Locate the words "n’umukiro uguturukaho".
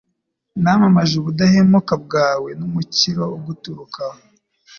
2.59-4.19